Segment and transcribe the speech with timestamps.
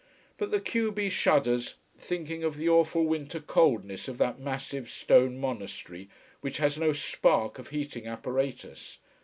[0.39, 5.37] But the q b shudders, thinking of the awful winter coldness of that massive stone
[5.37, 8.97] monastery, which has no spark of heating apparatus.